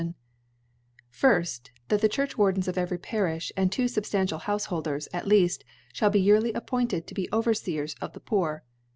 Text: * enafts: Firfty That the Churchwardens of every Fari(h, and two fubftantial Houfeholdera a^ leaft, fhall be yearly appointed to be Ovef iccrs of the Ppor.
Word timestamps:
* 0.01 0.01
enafts: 0.01 0.15
Firfty 1.13 1.69
That 1.89 2.01
the 2.01 2.09
Churchwardens 2.09 2.67
of 2.67 2.75
every 2.75 2.97
Fari(h, 2.97 3.51
and 3.55 3.71
two 3.71 3.85
fubftantial 3.85 4.41
Houfeholdera 4.41 5.07
a^ 5.11 5.23
leaft, 5.25 5.61
fhall 5.93 6.11
be 6.11 6.19
yearly 6.19 6.51
appointed 6.53 7.05
to 7.05 7.13
be 7.13 7.29
Ovef 7.31 7.61
iccrs 7.67 7.95
of 8.01 8.13
the 8.13 8.19
Ppor. 8.21 8.61